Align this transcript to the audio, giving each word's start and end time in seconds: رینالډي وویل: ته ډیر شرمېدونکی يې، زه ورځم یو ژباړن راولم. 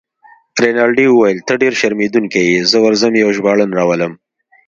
رینالډي 0.61 1.05
وویل: 1.09 1.39
ته 1.47 1.53
ډیر 1.61 1.73
شرمېدونکی 1.79 2.41
يې، 2.49 2.57
زه 2.71 2.77
ورځم 2.85 3.13
یو 3.23 3.29
ژباړن 3.37 3.69
راولم. 3.77 4.13